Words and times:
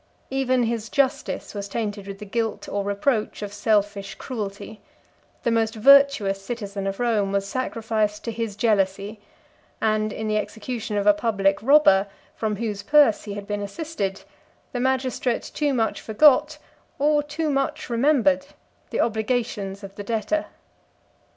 Even 0.31 0.63
his 0.63 0.89
justice 0.89 1.53
was 1.53 1.69
tainted 1.69 2.07
with 2.07 2.17
the 2.17 2.25
guilt 2.25 2.67
or 2.67 2.83
reproach 2.83 3.43
of 3.43 3.53
selfish 3.53 4.15
cruelty: 4.15 4.81
the 5.43 5.51
most 5.51 5.75
virtuous 5.75 6.43
citizen 6.43 6.87
of 6.87 6.99
Rome 6.99 7.31
was 7.31 7.47
sacrificed 7.47 8.23
to 8.23 8.31
his 8.31 8.55
jealousy; 8.55 9.21
and 9.79 10.11
in 10.11 10.27
the 10.27 10.37
execution 10.37 10.97
of 10.97 11.05
a 11.05 11.13
public 11.13 11.61
robber, 11.61 12.07
from 12.33 12.55
whose 12.55 12.81
purse 12.81 13.25
he 13.25 13.35
had 13.35 13.45
been 13.45 13.61
assisted, 13.61 14.23
the 14.71 14.79
magistrate 14.79 15.43
too 15.53 15.71
much 15.71 16.01
forgot, 16.01 16.57
or 16.97 17.21
too 17.21 17.51
much 17.51 17.87
remembered, 17.87 18.47
the 18.89 18.99
obligations 19.01 19.83
of 19.83 19.93
the 19.97 20.03
debtor. 20.03 20.47